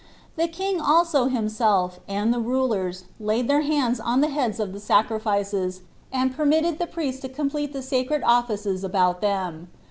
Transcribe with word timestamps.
The 0.35 0.47
king 0.47 0.81
also 0.81 1.25
himself, 1.25 1.99
and 2.07 2.33
the 2.33 2.39
rulers, 2.39 3.03
laid 3.19 3.47
their 3.47 3.61
hands 3.61 3.99
on 3.99 4.19
the 4.19 4.29
heads 4.29 4.59
of 4.59 4.73
the 4.73 4.79
sacrifices, 4.79 5.81
and 6.11 6.33
permitted 6.35 6.79
the 6.79 6.87
priests 6.87 7.21
to 7.21 7.29
complete 7.29 7.71
the 7.71 7.83
sacred 7.83 8.23
offices 8.25 8.83
about 8.83 9.21
them. 9.21 9.69